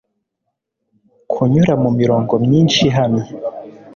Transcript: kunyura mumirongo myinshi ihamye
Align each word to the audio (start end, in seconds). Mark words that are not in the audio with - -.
kunyura 1.31 1.73
mumirongo 1.83 2.33
myinshi 2.45 2.79
ihamye 2.89 3.25